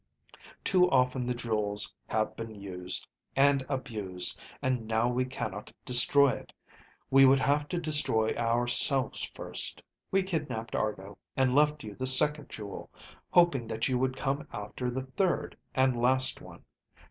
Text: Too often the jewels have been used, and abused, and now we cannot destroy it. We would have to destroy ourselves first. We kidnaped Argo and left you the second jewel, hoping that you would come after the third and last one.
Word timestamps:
Too 0.63 0.89
often 0.89 1.27
the 1.27 1.35
jewels 1.35 1.93
have 2.07 2.35
been 2.35 2.55
used, 2.55 3.05
and 3.35 3.63
abused, 3.69 4.41
and 4.59 4.87
now 4.87 5.07
we 5.07 5.25
cannot 5.25 5.71
destroy 5.85 6.29
it. 6.31 6.51
We 7.11 7.27
would 7.27 7.37
have 7.37 7.67
to 7.67 7.79
destroy 7.79 8.33
ourselves 8.35 9.29
first. 9.35 9.83
We 10.09 10.23
kidnaped 10.23 10.73
Argo 10.73 11.19
and 11.37 11.53
left 11.53 11.83
you 11.83 11.93
the 11.93 12.07
second 12.07 12.49
jewel, 12.49 12.89
hoping 13.29 13.67
that 13.67 13.89
you 13.89 13.99
would 13.99 14.17
come 14.17 14.47
after 14.51 14.89
the 14.89 15.03
third 15.03 15.55
and 15.75 15.95
last 16.01 16.41
one. 16.41 16.65